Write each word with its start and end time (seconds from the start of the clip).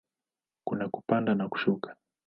Kuna 0.63 0.89
kupanda 0.89 1.35
na 1.35 1.49
kushuka. 1.49 1.95